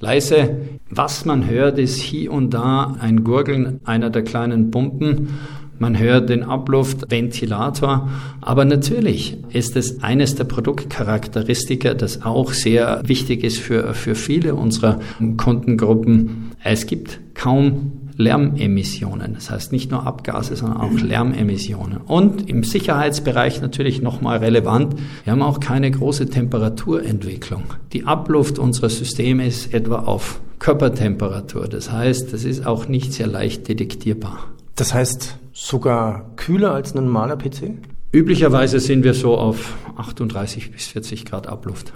Leise, 0.00 0.58
was 0.90 1.24
man 1.24 1.48
hört, 1.48 1.78
ist 1.78 1.98
hier 1.98 2.30
und 2.30 2.52
da 2.52 2.98
ein 3.00 3.24
Gurgeln 3.24 3.80
einer 3.84 4.10
der 4.10 4.22
kleinen 4.22 4.70
Pumpen 4.70 5.30
man 5.78 5.98
hört 5.98 6.28
den 6.28 6.44
Abluftventilator, 6.44 8.08
aber 8.40 8.64
natürlich 8.64 9.36
ist 9.50 9.76
es 9.76 10.04
eines 10.04 10.36
der 10.36 10.44
Produktcharakteristika, 10.44 11.94
das 11.94 12.22
auch 12.22 12.52
sehr 12.52 13.02
wichtig 13.04 13.42
ist 13.42 13.58
für, 13.58 13.92
für 13.92 14.14
viele 14.14 14.54
unserer 14.54 15.00
Kundengruppen. 15.36 16.52
Es 16.62 16.86
gibt 16.86 17.18
kaum 17.34 18.03
Lärmemissionen. 18.16 19.34
Das 19.34 19.50
heißt 19.50 19.72
nicht 19.72 19.90
nur 19.90 20.06
Abgase, 20.06 20.56
sondern 20.56 20.80
auch 20.80 20.92
Lärmemissionen. 20.92 21.98
Und 21.98 22.48
im 22.48 22.62
Sicherheitsbereich 22.62 23.60
natürlich 23.60 24.02
nochmal 24.02 24.38
relevant, 24.38 24.96
wir 25.24 25.32
haben 25.32 25.42
auch 25.42 25.60
keine 25.60 25.90
große 25.90 26.26
Temperaturentwicklung. 26.30 27.64
Die 27.92 28.04
Abluft 28.04 28.58
unserer 28.58 28.88
Systeme 28.88 29.46
ist 29.46 29.74
etwa 29.74 30.00
auf 30.00 30.40
Körpertemperatur. 30.58 31.68
Das 31.68 31.90
heißt, 31.90 32.32
das 32.32 32.44
ist 32.44 32.66
auch 32.66 32.88
nicht 32.88 33.12
sehr 33.12 33.26
leicht 33.26 33.68
detektierbar. 33.68 34.38
Das 34.76 34.94
heißt 34.94 35.38
sogar 35.52 36.30
kühler 36.36 36.72
als 36.72 36.94
ein 36.94 37.04
normaler 37.04 37.36
PC? 37.36 37.74
Üblicherweise 38.12 38.80
sind 38.80 39.02
wir 39.02 39.14
so 39.14 39.36
auf 39.36 39.74
38 39.96 40.70
bis 40.70 40.86
40 40.86 41.24
Grad 41.24 41.48
Abluft. 41.48 41.92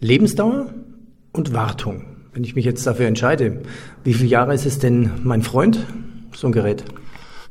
Lebensdauer 0.00 0.72
und 1.32 1.52
Wartung. 1.52 2.15
Wenn 2.36 2.44
ich 2.44 2.54
mich 2.54 2.66
jetzt 2.66 2.86
dafür 2.86 3.06
entscheide, 3.06 3.62
wie 4.04 4.12
viele 4.12 4.28
Jahre 4.28 4.52
ist 4.52 4.66
es 4.66 4.78
denn 4.78 5.10
mein 5.22 5.40
Freund, 5.40 5.78
so 6.34 6.48
ein 6.48 6.52
Gerät? 6.52 6.84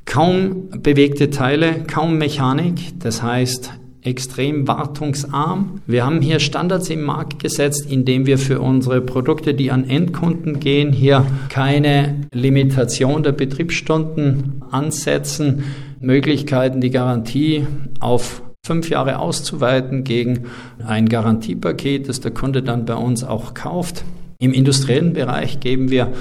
Kaum 0.05 0.69
bewegte 0.83 1.31
Teile, 1.31 1.83
kaum 1.87 2.19
Mechanik, 2.19 2.99
das 2.99 3.23
heißt 3.23 3.71
extrem 4.03 4.67
wartungsarm. 4.67 5.81
Wir 5.87 6.05
haben 6.05 6.21
hier 6.21 6.39
Standards 6.39 6.91
im 6.91 7.01
Markt 7.01 7.39
gesetzt, 7.41 7.87
indem 7.89 8.27
wir 8.27 8.37
für 8.37 8.61
unsere 8.61 9.01
Produkte, 9.01 9.55
die 9.55 9.71
an 9.71 9.89
Endkunden 9.89 10.59
gehen, 10.59 10.93
hier 10.93 11.25
keine 11.49 12.21
Limitation 12.31 13.23
der 13.23 13.31
Betriebsstunden 13.31 14.61
ansetzen, 14.69 15.63
Möglichkeiten, 15.99 16.79
die 16.79 16.91
Garantie 16.91 17.65
auf 18.01 18.43
fünf 18.63 18.91
Jahre 18.91 19.17
auszuweiten 19.17 20.03
gegen 20.03 20.45
ein 20.85 21.09
Garantiepaket, 21.09 22.07
das 22.07 22.19
der 22.19 22.29
Kunde 22.29 22.61
dann 22.61 22.85
bei 22.85 22.93
uns 22.93 23.23
auch 23.23 23.55
kauft. 23.55 24.03
Im 24.39 24.53
industriellen 24.53 25.13
Bereich 25.13 25.59
geben 25.59 25.89
wir 25.91 26.13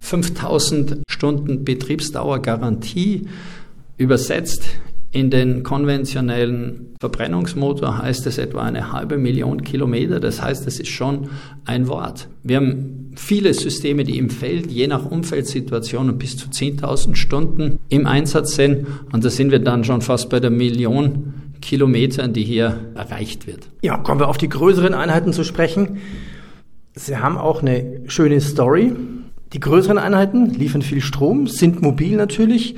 5000 0.00 0.98
Stunden 1.08 1.64
Betriebsdauergarantie. 1.64 3.28
Übersetzt 3.96 4.64
in 5.14 5.28
den 5.28 5.62
konventionellen 5.62 6.94
Verbrennungsmotor 6.98 7.98
heißt 7.98 8.26
es 8.26 8.38
etwa 8.38 8.62
eine 8.62 8.92
halbe 8.92 9.18
Million 9.18 9.62
Kilometer. 9.62 10.20
Das 10.20 10.40
heißt, 10.40 10.66
es 10.66 10.80
ist 10.80 10.88
schon 10.88 11.28
ein 11.66 11.86
Wort. 11.86 12.28
Wir 12.42 12.56
haben 12.56 13.12
viele 13.14 13.52
Systeme, 13.52 14.04
die 14.04 14.16
im 14.16 14.30
Feld 14.30 14.70
je 14.70 14.86
nach 14.86 15.04
Umfeldsituation 15.04 16.16
bis 16.16 16.38
zu 16.38 16.48
10.000 16.48 17.14
Stunden 17.14 17.78
im 17.90 18.06
Einsatz 18.06 18.54
sind. 18.54 18.86
Und 19.12 19.22
da 19.22 19.28
sind 19.28 19.50
wir 19.50 19.58
dann 19.58 19.84
schon 19.84 20.00
fast 20.00 20.30
bei 20.30 20.40
der 20.40 20.50
Million 20.50 21.34
Kilometern, 21.60 22.32
die 22.32 22.42
hier 22.42 22.78
erreicht 22.94 23.46
wird. 23.46 23.68
Ja, 23.82 23.98
kommen 23.98 24.18
wir 24.18 24.28
auf 24.28 24.38
die 24.38 24.48
größeren 24.48 24.94
Einheiten 24.94 25.34
zu 25.34 25.44
sprechen. 25.44 25.98
Sie 26.94 27.16
haben 27.16 27.38
auch 27.38 27.62
eine 27.62 28.02
schöne 28.06 28.40
Story. 28.40 28.92
Die 29.52 29.60
größeren 29.60 29.98
Einheiten 29.98 30.50
liefern 30.50 30.82
viel 30.82 31.00
Strom, 31.00 31.46
sind 31.46 31.80
mobil 31.80 32.16
natürlich 32.16 32.76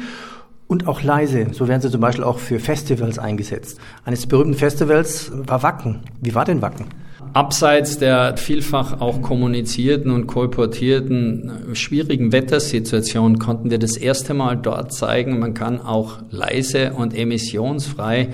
und 0.69 0.87
auch 0.87 1.03
leise. 1.03 1.49
So 1.53 1.67
werden 1.67 1.83
sie 1.83 1.91
zum 1.91 2.01
Beispiel 2.01 2.25
auch 2.25 2.39
für 2.39 2.61
Festivals 2.61 3.19
eingesetzt. 3.19 3.79
Eines 4.05 4.27
berühmten 4.27 4.55
Festivals 4.55 5.33
war 5.35 5.63
Wacken. 5.63 6.01
Wie 6.21 6.35
war 6.35 6.45
denn 6.45 6.63
Wacken? 6.63 6.87
Abseits 7.33 7.99
der 7.99 8.37
vielfach 8.37 9.01
auch 9.01 9.21
kommunizierten 9.21 10.13
und 10.13 10.29
kolportierten 10.29 11.51
schwierigen 11.73 12.31
Wettersituationen 12.31 13.41
konnten 13.41 13.71
wir 13.71 13.79
das 13.81 13.97
erste 13.97 14.35
Mal 14.35 14.57
dort 14.57 14.93
zeigen, 14.93 15.41
man 15.41 15.53
kann 15.53 15.81
auch 15.81 16.21
leise 16.31 16.93
und 16.93 17.13
emissionsfrei 17.13 18.29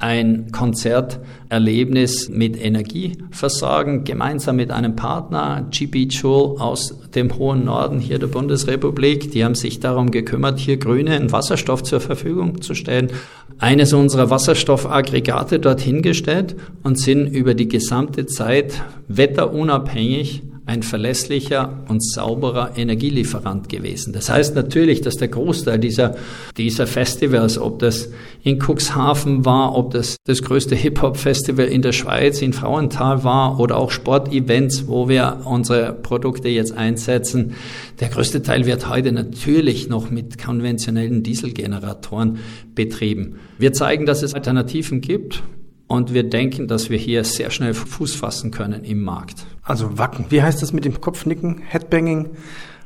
ein 0.00 0.50
Konzerterlebnis 0.50 2.30
mit 2.30 2.60
Energie 2.60 3.18
versorgen, 3.30 4.04
gemeinsam 4.04 4.56
mit 4.56 4.70
einem 4.70 4.96
Partner, 4.96 5.66
GB 5.70 6.04
Joule 6.04 6.60
aus 6.60 6.98
dem 7.14 7.36
hohen 7.36 7.66
Norden 7.66 8.00
hier 8.00 8.18
der 8.18 8.26
Bundesrepublik. 8.26 9.30
Die 9.30 9.44
haben 9.44 9.54
sich 9.54 9.78
darum 9.78 10.10
gekümmert, 10.10 10.58
hier 10.58 10.78
grünen 10.78 11.30
Wasserstoff 11.32 11.82
zur 11.82 12.00
Verfügung 12.00 12.62
zu 12.62 12.74
stellen, 12.74 13.12
eines 13.58 13.92
unserer 13.92 14.30
Wasserstoffaggregate 14.30 15.58
dorthin 15.60 16.00
gestellt 16.00 16.56
und 16.82 16.98
sind 16.98 17.26
über 17.26 17.52
die 17.52 17.68
gesamte 17.68 18.24
Zeit 18.24 18.82
wetterunabhängig 19.08 20.42
ein 20.70 20.84
verlässlicher 20.84 21.82
und 21.88 22.00
sauberer 22.00 22.76
Energielieferant 22.76 23.68
gewesen. 23.68 24.12
Das 24.12 24.30
heißt 24.30 24.54
natürlich, 24.54 25.00
dass 25.00 25.16
der 25.16 25.26
Großteil 25.26 25.80
dieser, 25.80 26.14
dieser 26.56 26.86
Festivals, 26.86 27.58
ob 27.58 27.80
das 27.80 28.08
in 28.44 28.60
Cuxhaven 28.60 29.44
war, 29.44 29.74
ob 29.74 29.90
das 29.90 30.14
das 30.26 30.42
größte 30.42 30.76
Hip-Hop-Festival 30.76 31.66
in 31.66 31.82
der 31.82 31.90
Schweiz 31.90 32.40
in 32.40 32.52
Frauenthal 32.52 33.24
war 33.24 33.58
oder 33.58 33.78
auch 33.78 33.90
Sportevents, 33.90 34.86
wo 34.86 35.08
wir 35.08 35.40
unsere 35.44 35.92
Produkte 35.92 36.48
jetzt 36.48 36.72
einsetzen, 36.72 37.54
der 37.98 38.08
größte 38.08 38.40
Teil 38.40 38.64
wird 38.64 38.88
heute 38.88 39.10
natürlich 39.10 39.88
noch 39.88 40.08
mit 40.08 40.40
konventionellen 40.40 41.24
Dieselgeneratoren 41.24 42.38
betrieben. 42.76 43.40
Wir 43.58 43.72
zeigen, 43.72 44.06
dass 44.06 44.22
es 44.22 44.34
Alternativen 44.34 45.00
gibt. 45.00 45.42
Und 45.90 46.14
wir 46.14 46.22
denken, 46.22 46.68
dass 46.68 46.88
wir 46.88 46.98
hier 46.98 47.24
sehr 47.24 47.50
schnell 47.50 47.74
Fuß 47.74 48.14
fassen 48.14 48.52
können 48.52 48.84
im 48.84 49.02
Markt. 49.02 49.44
Also 49.64 49.98
Wacken. 49.98 50.26
Wie 50.28 50.40
heißt 50.40 50.62
das 50.62 50.72
mit 50.72 50.84
dem 50.84 51.00
Kopfnicken? 51.00 51.62
Headbanging? 51.66 52.30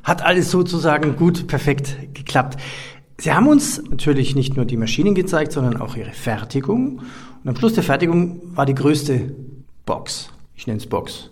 Hat 0.02 0.22
alles 0.22 0.50
sozusagen 0.50 1.14
gut, 1.14 1.46
perfekt 1.46 1.98
geklappt. 2.14 2.58
Sie 3.18 3.30
haben 3.30 3.46
uns 3.46 3.82
natürlich 3.90 4.34
nicht 4.34 4.56
nur 4.56 4.64
die 4.64 4.78
Maschinen 4.78 5.14
gezeigt, 5.14 5.52
sondern 5.52 5.76
auch 5.82 5.96
ihre 5.96 6.12
Fertigung. 6.12 7.00
Und 7.42 7.50
am 7.50 7.56
Schluss 7.56 7.74
der 7.74 7.82
Fertigung 7.82 8.40
war 8.56 8.64
die 8.64 8.74
größte 8.74 9.34
Box. 9.84 10.30
Ich 10.56 10.66
nenne 10.66 10.78
es 10.78 10.86
Box. 10.86 11.28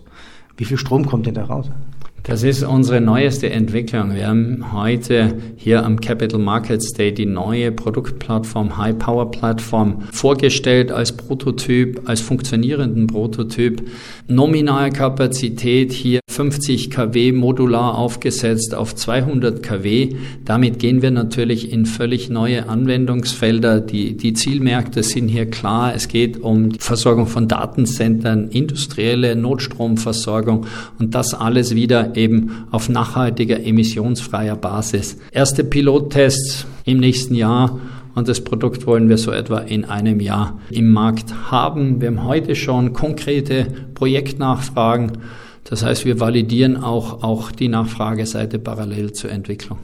Wie 0.57 0.65
viel 0.65 0.77
Strom 0.77 1.07
kommt 1.07 1.25
denn 1.25 1.33
da 1.33 1.45
raus? 1.45 1.71
Das 2.23 2.41
ist 2.43 2.63
unsere 2.63 3.01
neueste 3.01 3.49
Entwicklung. 3.49 4.15
Wir 4.15 4.29
haben 4.29 4.71
heute 4.71 5.35
hier 5.57 5.85
am 5.85 5.99
Capital 5.99 6.39
Markets 6.39 6.93
Day 6.93 7.13
die 7.13 7.25
neue 7.25 7.73
Produktplattform, 7.73 8.77
High 8.77 8.97
Power 8.97 9.29
Plattform 9.29 10.03
vorgestellt 10.09 10.89
als 10.89 11.11
Prototyp, 11.11 12.03
als 12.05 12.21
funktionierenden 12.21 13.07
Prototyp. 13.07 13.89
Nominalkapazität 14.29 15.91
hier 15.91 16.21
50 16.31 16.89
kW 16.89 17.33
modular 17.33 17.97
aufgesetzt 17.97 18.73
auf 18.73 18.95
200 18.95 19.61
kW. 19.61 20.15
Damit 20.45 20.79
gehen 20.79 21.01
wir 21.01 21.11
natürlich 21.11 21.73
in 21.73 21.85
völlig 21.85 22.29
neue 22.29 22.69
Anwendungsfelder. 22.69 23.81
Die, 23.81 24.15
die 24.15 24.31
Zielmärkte 24.31 25.03
sind 25.03 25.27
hier 25.27 25.49
klar. 25.49 25.93
Es 25.93 26.07
geht 26.07 26.41
um 26.41 26.71
die 26.71 26.79
Versorgung 26.79 27.27
von 27.27 27.49
Datencentern, 27.49 28.47
industrielle 28.47 29.35
Notstromversorgung 29.35 30.65
und 30.97 31.13
das 31.13 31.33
alles 31.33 31.75
wieder 31.75 32.12
eben 32.17 32.65
auf 32.71 32.89
nachhaltiger, 32.89 33.63
emissionsfreier 33.63 34.55
Basis. 34.55 35.17
Erste 35.31 35.63
Pilottests 35.63 36.65
im 36.85 36.99
nächsten 36.99 37.35
Jahr 37.35 37.79
und 38.15 38.27
das 38.27 38.41
Produkt 38.41 38.85
wollen 38.85 39.09
wir 39.09 39.17
so 39.17 39.31
etwa 39.31 39.59
in 39.59 39.85
einem 39.85 40.19
Jahr 40.19 40.59
im 40.69 40.91
Markt 40.91 41.51
haben. 41.51 41.99
Wir 41.99 42.09
haben 42.09 42.23
heute 42.25 42.55
schon 42.55 42.93
konkrete 42.93 43.67
Projektnachfragen. 43.95 45.13
Das 45.63 45.83
heißt, 45.83 46.05
wir 46.05 46.19
validieren 46.19 46.77
auch, 46.77 47.23
auch 47.23 47.51
die 47.51 47.69
Nachfrageseite 47.69 48.59
parallel 48.59 49.13
zur 49.13 49.31
Entwicklung. 49.31 49.79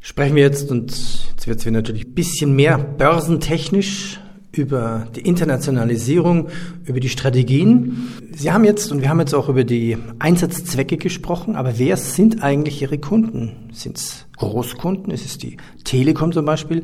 Sprechen 0.00 0.34
wir 0.34 0.42
jetzt, 0.42 0.70
und 0.70 0.90
jetzt 0.90 1.46
wird 1.46 1.60
es 1.60 1.66
natürlich 1.66 2.06
ein 2.06 2.14
bisschen 2.14 2.54
mehr 2.54 2.76
börsentechnisch 2.76 4.18
über 4.52 5.06
die 5.16 5.20
Internationalisierung, 5.22 6.48
über 6.84 7.00
die 7.00 7.08
Strategien. 7.08 8.08
Sie 8.34 8.52
haben 8.52 8.64
jetzt, 8.64 8.92
und 8.92 9.00
wir 9.00 9.08
haben 9.08 9.20
jetzt 9.20 9.34
auch 9.34 9.48
über 9.48 9.64
die 9.64 9.96
Einsatzzwecke 10.18 10.98
gesprochen, 10.98 11.56
aber 11.56 11.78
wer 11.78 11.96
sind 11.96 12.42
eigentlich 12.42 12.82
Ihre 12.82 12.98
Kunden? 12.98 13.70
Sind 13.72 13.96
es 13.96 14.26
Großkunden? 14.36 15.12
Ist 15.12 15.24
es 15.24 15.38
die 15.38 15.56
Telekom 15.84 16.32
zum 16.32 16.44
Beispiel? 16.44 16.82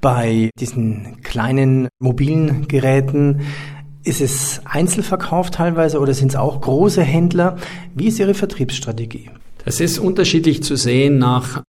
Bei 0.00 0.50
diesen 0.58 1.20
kleinen 1.22 1.88
mobilen 1.98 2.68
Geräten 2.68 3.42
ist 4.02 4.20
es 4.20 4.62
Einzelverkauf 4.64 5.50
teilweise 5.50 5.98
oder 5.98 6.14
sind 6.14 6.28
es 6.28 6.36
auch 6.36 6.60
große 6.60 7.02
Händler? 7.02 7.56
Wie 7.94 8.08
ist 8.08 8.18
Ihre 8.18 8.34
Vertriebsstrategie? 8.34 9.30
Das 9.64 9.78
ist 9.80 9.98
unterschiedlich 9.98 10.62
zu 10.62 10.76
sehen 10.76 11.18
nach 11.18 11.62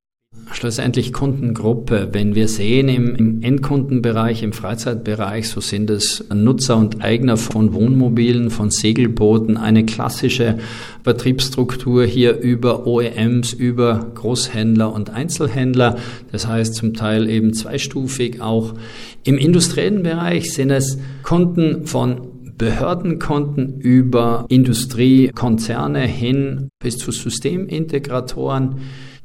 schlussendlich 0.53 1.13
Kundengruppe. 1.13 2.09
Wenn 2.11 2.35
wir 2.35 2.47
sehen 2.47 2.89
im, 2.89 3.41
Endkundenbereich, 3.41 4.43
im 4.43 4.53
Freizeitbereich, 4.53 5.49
so 5.49 5.61
sind 5.61 5.89
es 5.89 6.25
Nutzer 6.33 6.77
und 6.77 7.01
Eigner 7.01 7.37
von 7.37 7.73
Wohnmobilen, 7.73 8.49
von 8.49 8.69
Segelbooten, 8.69 9.57
eine 9.57 9.85
klassische 9.85 10.57
Vertriebsstruktur 11.03 12.05
hier 12.05 12.37
über 12.39 12.85
OEMs, 12.87 13.53
über 13.53 14.11
Großhändler 14.13 14.93
und 14.93 15.09
Einzelhändler. 15.09 15.97
Das 16.31 16.47
heißt 16.47 16.75
zum 16.75 16.93
Teil 16.93 17.29
eben 17.29 17.53
zweistufig 17.53 18.41
auch. 18.41 18.73
Im 19.23 19.37
industriellen 19.37 20.03
Bereich 20.03 20.53
sind 20.53 20.71
es 20.71 20.97
Kunden 21.23 21.85
von 21.85 22.27
Behördenkunden 22.57 23.79
über 23.79 24.45
Industriekonzerne 24.49 26.01
hin 26.01 26.69
bis 26.79 26.97
zu 26.99 27.11
Systemintegratoren 27.11 28.75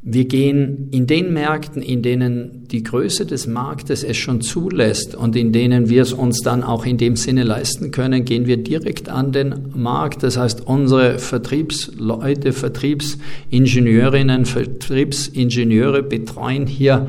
Wir 0.03 0.27
gehen 0.27 0.89
in 0.93 1.09
den 1.09 1.33
Märkten, 1.33 1.83
in 1.83 2.01
denen 2.03 2.69
die 2.69 2.85
Größe 2.85 3.27
des 3.27 3.49
Marktes 3.49 4.05
es 4.05 4.17
schon 4.17 4.41
zulässt 4.41 5.17
und 5.17 5.35
in 5.35 5.53
denen 5.53 5.89
wir 5.89 6.03
es 6.03 6.13
uns 6.13 6.43
dann 6.43 6.63
auch 6.63 6.87
in 6.87 6.97
dem 6.97 7.17
Sinne 7.17 7.43
leisten 7.43 7.91
können, 7.91 8.25
gehen 8.25 8.47
wir 8.47 8.57
direkt 8.57 9.09
an 9.09 9.33
den 9.33 9.73
Markt. 9.75 10.23
Das 10.23 10.37
heißt, 10.37 10.67
unsere 10.67 11.19
Vertriebsleute, 11.19 12.53
Vertriebsingenieurinnen, 12.53 14.45
Vertriebsingenieure 14.45 16.05
betreuen 16.05 16.69
hier 16.69 17.09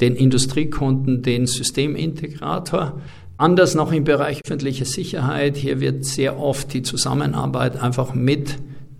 den 0.00 0.16
Industriekunden, 0.16 1.22
den 1.22 1.46
Systemintegrator. 1.46 3.00
Anders 3.36 3.74
noch 3.74 3.92
im 3.92 4.04
Bereich 4.04 4.40
öffentliche 4.44 4.84
Sicherheit. 4.84 5.56
Hier 5.56 5.80
wird 5.80 6.04
sehr 6.04 6.40
oft 6.40 6.72
die 6.72 6.82
Zusammenarbeit 6.82 7.76
einfach 7.80 8.14
mit 8.14 8.56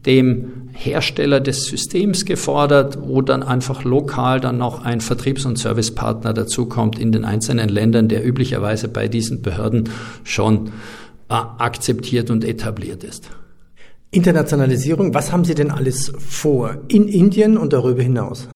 dem 0.07 0.58
Hersteller 0.79 1.41
des 1.41 1.65
Systems 1.65 2.25
gefordert, 2.25 2.99
wo 3.03 3.21
dann 3.21 3.43
einfach 3.43 3.83
lokal 3.83 4.39
dann 4.39 4.59
noch 4.59 4.85
ein 4.85 5.01
Vertriebs- 5.01 5.45
und 5.45 5.59
Servicepartner 5.59 6.33
dazukommt 6.33 7.01
in 7.01 7.11
den 7.11 7.25
einzelnen 7.25 7.69
Ländern, 7.69 8.09
der 8.09 8.25
üblicherweise 8.25 8.87
bei 8.87 9.09
diesen 9.09 9.43
Behörden 9.43 9.89
schon 10.23 10.69
äh, 11.29 11.35
akzeptiert 11.35 12.31
und 12.31 12.45
etabliert 12.45 13.03
ist. 13.03 13.29
Internationalisierung, 14.13 15.15
was 15.15 15.33
haben 15.33 15.45
Sie 15.45 15.57
denn 15.57 15.73
alles 15.73 16.13
vor 16.17 16.79
in 16.87 17.09
Indien 17.09 17.59
und 17.59 17.73
darüber 17.73 18.03
hinaus? 18.03 18.49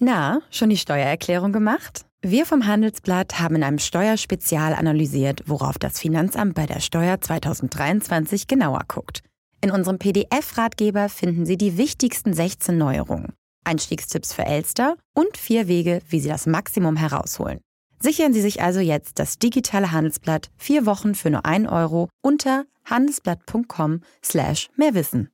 Na, 0.00 0.40
schon 0.50 0.70
die 0.70 0.76
Steuererklärung 0.76 1.52
gemacht? 1.52 2.04
Wir 2.20 2.46
vom 2.46 2.66
Handelsblatt 2.66 3.38
haben 3.38 3.54
in 3.56 3.62
einem 3.62 3.78
Steuerspezial 3.78 4.74
analysiert, 4.74 5.44
worauf 5.46 5.78
das 5.78 6.00
Finanzamt 6.00 6.54
bei 6.54 6.66
der 6.66 6.80
Steuer 6.80 7.20
2023 7.20 8.48
genauer 8.48 8.82
guckt. 8.88 9.22
In 9.64 9.70
unserem 9.70 10.00
PDF-Ratgeber 10.00 11.08
finden 11.08 11.46
Sie 11.46 11.56
die 11.56 11.78
wichtigsten 11.78 12.34
16 12.34 12.76
Neuerungen, 12.76 13.32
Einstiegstipps 13.62 14.32
für 14.32 14.44
Elster 14.44 14.96
und 15.14 15.36
vier 15.36 15.68
Wege, 15.68 16.00
wie 16.08 16.18
Sie 16.18 16.28
das 16.28 16.46
Maximum 16.46 16.96
herausholen. 16.96 17.60
Sichern 18.00 18.32
Sie 18.32 18.40
sich 18.40 18.60
also 18.60 18.80
jetzt 18.80 19.20
das 19.20 19.38
digitale 19.38 19.92
Handelsblatt 19.92 20.50
vier 20.56 20.84
Wochen 20.84 21.14
für 21.14 21.30
nur 21.30 21.46
1 21.46 21.68
Euro 21.68 22.08
unter 22.22 22.64
handelsblatt.com 22.86 24.00
slash 24.24 24.68
mehrwissen. 24.76 25.30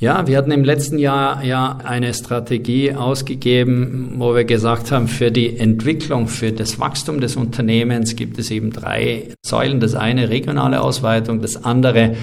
Ja, 0.00 0.28
wir 0.28 0.36
hatten 0.36 0.52
im 0.52 0.62
letzten 0.62 0.96
Jahr 0.96 1.42
ja 1.42 1.78
eine 1.82 2.14
Strategie 2.14 2.94
ausgegeben, 2.94 4.12
wo 4.18 4.32
wir 4.32 4.44
gesagt 4.44 4.92
haben, 4.92 5.08
für 5.08 5.32
die 5.32 5.56
Entwicklung, 5.58 6.28
für 6.28 6.52
das 6.52 6.78
Wachstum 6.78 7.20
des 7.20 7.34
Unternehmens 7.34 8.14
gibt 8.14 8.38
es 8.38 8.52
eben 8.52 8.70
drei 8.70 9.30
Säulen. 9.44 9.80
Das 9.80 9.96
eine 9.96 10.30
regionale 10.30 10.82
Ausweitung, 10.82 11.40
das 11.40 11.64
andere 11.64 12.14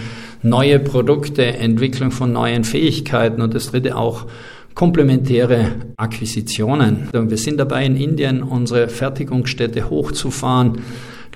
neue 0.42 0.80
Produkte, 0.80 1.46
Entwicklung 1.46 2.12
von 2.12 2.32
neuen 2.32 2.64
Fähigkeiten 2.64 3.42
und 3.42 3.54
das 3.54 3.72
dritte 3.72 3.98
auch 3.98 4.26
komplementäre 4.74 5.72
Akquisitionen. 5.98 7.10
Wir 7.12 7.38
sind 7.38 7.60
dabei 7.60 7.86
in 7.86 7.98
Indien 7.98 8.42
unsere 8.42 8.88
Fertigungsstätte 8.88 9.90
hochzufahren 9.90 10.80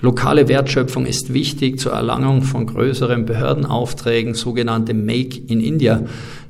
Lokale 0.01 0.48
Wertschöpfung 0.48 1.06
ist 1.06 1.34
wichtig 1.34 1.77
zur 1.77 1.91
Erlangung 1.91 2.41
von 2.41 2.65
größeren 2.65 3.25
Behördenaufträgen, 3.25 4.34
sogenannte 4.34 4.94
Make 4.94 5.41
in 5.48 5.60
India. 5.60 6.03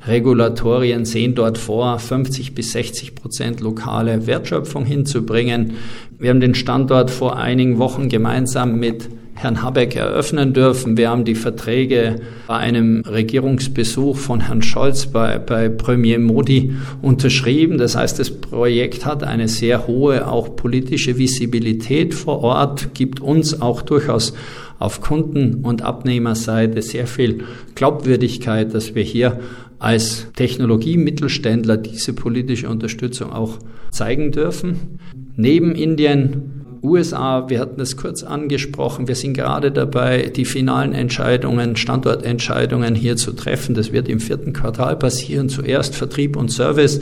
Regulatorien 0.06 1.04
sehen 1.04 1.34
dort 1.34 1.58
vor, 1.58 1.98
50 1.98 2.54
bis 2.54 2.70
60 2.72 3.16
Prozent 3.16 3.60
lokale 3.60 4.28
Wertschöpfung 4.28 4.84
hinzubringen. 4.84 5.74
Wir 6.16 6.30
haben 6.30 6.40
den 6.40 6.54
Standort 6.54 7.10
vor 7.10 7.38
einigen 7.38 7.78
Wochen 7.78 8.08
gemeinsam 8.08 8.78
mit 8.78 9.08
Herrn 9.40 9.62
Habeck 9.62 9.96
eröffnen 9.96 10.52
dürfen. 10.52 10.98
Wir 10.98 11.08
haben 11.08 11.24
die 11.24 11.34
Verträge 11.34 12.16
bei 12.46 12.58
einem 12.58 13.00
Regierungsbesuch 13.00 14.18
von 14.18 14.40
Herrn 14.40 14.60
Scholz 14.60 15.06
bei, 15.06 15.38
bei 15.38 15.70
Premier 15.70 16.18
Modi 16.18 16.74
unterschrieben. 17.00 17.78
Das 17.78 17.96
heißt, 17.96 18.18
das 18.18 18.30
Projekt 18.30 19.06
hat 19.06 19.24
eine 19.24 19.48
sehr 19.48 19.86
hohe 19.86 20.28
auch 20.28 20.56
politische 20.56 21.16
Visibilität 21.16 22.12
vor 22.12 22.44
Ort, 22.44 22.92
gibt 22.92 23.20
uns 23.20 23.62
auch 23.62 23.80
durchaus 23.80 24.34
auf 24.78 25.00
Kunden- 25.00 25.64
und 25.64 25.80
Abnehmerseite 25.80 26.82
sehr 26.82 27.06
viel 27.06 27.44
Glaubwürdigkeit, 27.74 28.74
dass 28.74 28.94
wir 28.94 29.04
hier 29.04 29.40
als 29.78 30.26
Technologiemittelständler 30.36 31.78
diese 31.78 32.12
politische 32.12 32.68
Unterstützung 32.68 33.32
auch 33.32 33.58
zeigen 33.90 34.32
dürfen. 34.32 34.98
Neben 35.36 35.74
Indien 35.74 36.59
USA, 36.82 37.48
wir 37.48 37.60
hatten 37.60 37.80
es 37.80 37.96
kurz 37.96 38.22
angesprochen, 38.22 39.08
wir 39.08 39.14
sind 39.14 39.34
gerade 39.34 39.70
dabei, 39.70 40.32
die 40.34 40.44
finalen 40.44 40.92
Entscheidungen, 40.92 41.76
Standortentscheidungen 41.76 42.94
hier 42.94 43.16
zu 43.16 43.32
treffen. 43.32 43.74
Das 43.74 43.92
wird 43.92 44.08
im 44.08 44.20
vierten 44.20 44.52
Quartal 44.52 44.96
passieren. 44.96 45.48
Zuerst 45.48 45.94
Vertrieb 45.94 46.36
und 46.36 46.50
Service 46.50 47.00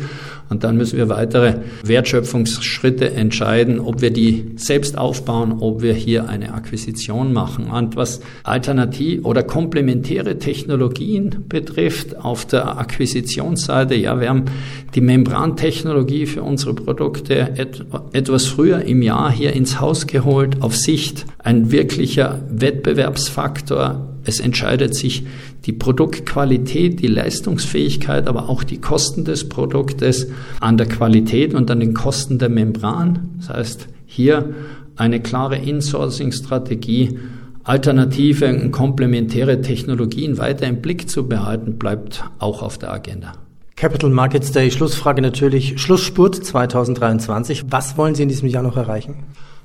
und 0.50 0.64
dann 0.64 0.76
müssen 0.76 0.96
wir 0.96 1.08
weitere 1.08 1.56
Wertschöpfungsschritte 1.84 3.12
entscheiden, 3.12 3.80
ob 3.80 4.00
wir 4.00 4.10
die 4.10 4.52
selbst 4.56 4.96
aufbauen, 4.96 5.56
ob 5.60 5.82
wir 5.82 5.92
hier 5.92 6.28
eine 6.28 6.54
Akquisition 6.54 7.32
machen. 7.32 7.66
Und 7.70 7.96
was 7.96 8.20
alternativ 8.44 9.24
oder 9.24 9.42
komplementäre 9.42 10.38
Technologien 10.38 11.44
betrifft, 11.48 12.16
auf 12.16 12.46
der 12.46 12.78
Akquisitionsseite, 12.78 13.94
ja, 13.94 14.20
wir 14.20 14.30
haben 14.30 14.46
die 14.94 15.00
Membrantechnologie 15.00 16.26
für 16.26 16.42
unsere 16.42 16.74
Produkte 16.74 17.52
et 17.56 17.84
etwas 18.12 18.46
früher 18.46 18.82
im 18.82 19.02
Jahr 19.02 19.30
hier 19.30 19.54
ins 19.68 19.80
Haus 19.80 20.06
geholt, 20.06 20.62
auf 20.62 20.74
Sicht 20.74 21.26
ein 21.44 21.70
wirklicher 21.70 22.40
Wettbewerbsfaktor. 22.48 24.08
Es 24.24 24.40
entscheidet 24.40 24.94
sich 24.94 25.26
die 25.66 25.74
Produktqualität, 25.74 27.02
die 27.02 27.06
Leistungsfähigkeit, 27.06 28.28
aber 28.28 28.48
auch 28.48 28.64
die 28.64 28.80
Kosten 28.80 29.26
des 29.26 29.46
Produktes 29.50 30.28
an 30.60 30.78
der 30.78 30.88
Qualität 30.88 31.52
und 31.52 31.70
an 31.70 31.80
den 31.80 31.92
Kosten 31.92 32.38
der 32.38 32.48
Membran. 32.48 33.28
Das 33.36 33.50
heißt, 33.50 33.88
hier 34.06 34.54
eine 34.96 35.20
klare 35.20 35.58
Insourcing-Strategie, 35.58 37.18
alternative 37.62 38.48
und 38.48 38.70
komplementäre 38.70 39.60
Technologien 39.60 40.38
weiter 40.38 40.66
im 40.66 40.80
Blick 40.80 41.10
zu 41.10 41.28
behalten, 41.28 41.76
bleibt 41.76 42.24
auch 42.38 42.62
auf 42.62 42.78
der 42.78 42.90
Agenda. 42.90 43.34
Capital 43.76 44.08
Markets 44.08 44.50
Day, 44.50 44.70
Schlussfrage 44.70 45.20
natürlich, 45.20 45.78
Schlussspurt 45.78 46.34
2023. 46.36 47.66
Was 47.68 47.98
wollen 47.98 48.14
Sie 48.14 48.22
in 48.22 48.30
diesem 48.30 48.48
Jahr 48.48 48.62
noch 48.62 48.78
erreichen? 48.78 49.16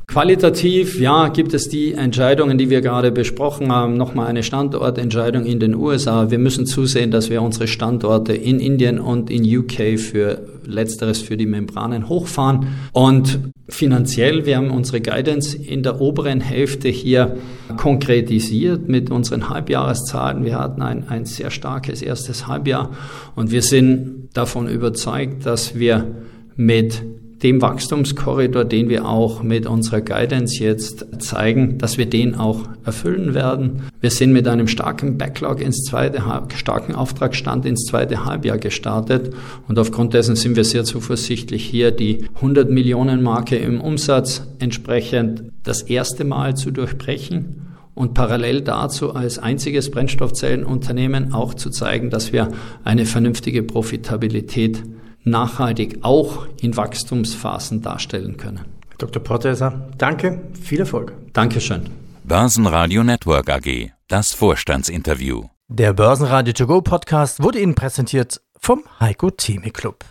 Qualitativ, 0.07 0.99
ja, 0.99 1.29
gibt 1.29 1.53
es 1.53 1.69
die 1.69 1.93
Entscheidungen, 1.93 2.57
die 2.57 2.69
wir 2.69 2.81
gerade 2.81 3.11
besprochen 3.11 3.71
haben. 3.71 3.95
Nochmal 3.95 4.27
eine 4.27 4.43
Standortentscheidung 4.43 5.45
in 5.45 5.59
den 5.59 5.75
USA. 5.75 6.29
Wir 6.29 6.39
müssen 6.39 6.65
zusehen, 6.65 7.09
dass 7.09 7.29
wir 7.29 7.41
unsere 7.41 7.67
Standorte 7.67 8.33
in 8.33 8.59
Indien 8.59 8.99
und 8.99 9.29
in 9.29 9.43
UK 9.43 9.97
für 9.97 10.41
letzteres 10.65 11.21
für 11.21 11.37
die 11.37 11.45
Membranen 11.45 12.09
hochfahren. 12.09 12.67
Und 12.91 13.39
finanziell, 13.69 14.45
wir 14.45 14.57
haben 14.57 14.71
unsere 14.71 15.01
Guidance 15.01 15.57
in 15.57 15.83
der 15.83 16.01
oberen 16.01 16.41
Hälfte 16.41 16.89
hier 16.89 17.37
konkretisiert 17.77 18.87
mit 18.87 19.09
unseren 19.09 19.49
Halbjahreszahlen. 19.49 20.45
Wir 20.45 20.59
hatten 20.59 20.81
ein, 20.81 21.07
ein 21.07 21.25
sehr 21.25 21.49
starkes 21.49 22.01
erstes 22.01 22.47
Halbjahr 22.47 22.91
und 23.35 23.51
wir 23.51 23.61
sind 23.61 24.29
davon 24.33 24.67
überzeugt, 24.67 25.45
dass 25.45 25.75
wir 25.75 26.07
mit 26.55 27.01
dem 27.43 27.61
Wachstumskorridor, 27.61 28.63
den 28.63 28.87
wir 28.87 29.05
auch 29.05 29.43
mit 29.43 29.67
unserer 29.67 30.01
Guidance 30.01 30.63
jetzt 30.63 31.05
zeigen, 31.19 31.77
dass 31.77 31.97
wir 31.97 32.05
den 32.05 32.35
auch 32.35 32.61
erfüllen 32.85 33.33
werden. 33.33 33.83
Wir 33.99 34.11
sind 34.11 34.31
mit 34.31 34.47
einem 34.47 34.67
starken 34.67 35.17
Backlog 35.17 35.61
ins 35.61 35.83
zweite, 35.83 36.23
starken 36.55 36.95
Auftragsstand 36.95 37.65
ins 37.65 37.85
zweite 37.85 38.25
Halbjahr 38.25 38.57
gestartet 38.57 39.33
und 39.67 39.77
aufgrund 39.77 40.13
dessen 40.13 40.37
sind 40.37 40.55
wir 40.55 40.63
sehr 40.63 40.85
zuversichtlich 40.85 41.65
hier 41.65 41.91
die 41.91 42.25
100 42.35 42.69
Millionen 42.69 43.21
Marke 43.21 43.57
im 43.57 43.81
Umsatz 43.81 44.47
entsprechend 44.59 45.43
das 45.63 45.81
erste 45.81 46.23
Mal 46.23 46.55
zu 46.55 46.71
durchbrechen 46.71 47.63
und 47.95 48.13
parallel 48.13 48.61
dazu 48.61 49.13
als 49.13 49.37
einziges 49.37 49.91
Brennstoffzellenunternehmen 49.91 51.33
auch 51.33 51.53
zu 51.53 51.69
zeigen, 51.69 52.09
dass 52.09 52.33
wir 52.33 52.49
eine 52.83 53.05
vernünftige 53.05 53.63
Profitabilität 53.63 54.81
nachhaltig 55.23 55.99
auch 56.01 56.47
in 56.61 56.75
Wachstumsphasen 56.75 57.81
darstellen 57.81 58.37
können. 58.37 58.61
Dr. 58.97 59.21
Porteser, 59.21 59.89
danke, 59.97 60.41
viel 60.61 60.79
Erfolg. 60.79 61.13
Dankeschön. 61.33 61.89
Börsenradio 62.23 63.03
Network 63.03 63.49
AG, 63.49 63.91
das 64.07 64.33
Vorstandsinterview. 64.33 65.43
Der 65.67 65.93
Börsenradio 65.93 66.53
To 66.53 66.67
Go 66.67 66.81
Podcast 66.81 67.41
wurde 67.41 67.59
Ihnen 67.59 67.75
präsentiert 67.75 68.41
vom 68.59 68.83
Heiko 68.99 69.29
Theme 69.29 69.71
Club. 69.71 70.05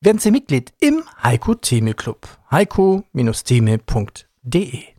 Werden 0.00 0.18
Sie 0.18 0.30
Mitglied 0.30 0.72
im 0.80 1.02
Heiko 1.22 1.54
Theme 1.54 1.94
Club. 1.94 2.28
heiko-theme.de 2.50 4.97